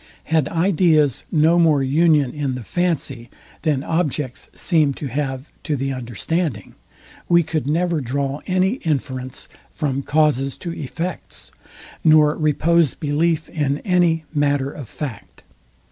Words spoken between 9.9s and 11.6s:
causes to effects,